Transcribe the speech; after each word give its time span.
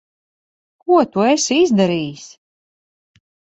Ko 0.85 0.97
tu 1.17 1.27
esi 1.33 1.59
izdarījis? 1.67 2.25